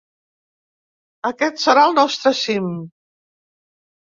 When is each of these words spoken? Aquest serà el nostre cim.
Aquest 1.29 1.61
serà 1.65 1.83
el 1.91 1.95
nostre 1.99 2.35
cim. 2.43 2.73